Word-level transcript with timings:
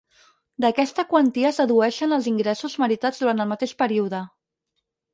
D'aquesta 0.63 1.05
quantia 1.11 1.51
es 1.51 1.61
dedueixen 1.63 2.17
els 2.19 2.31
ingressos 2.33 2.81
meritats 2.87 3.23
durant 3.25 3.47
el 3.47 3.55
mateix 3.55 3.79
període. 3.87 4.27